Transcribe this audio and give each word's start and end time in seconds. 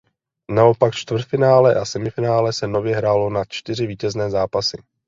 Naopak 0.51 0.93
čtvrtfinále 0.95 1.75
a 1.75 1.85
semifinále 1.85 2.53
se 2.53 2.67
nově 2.67 2.95
hrálo 2.95 3.29
na 3.29 3.45
čtyři 3.45 3.87
vítězné 3.87 4.29
zápasy. 4.29 4.77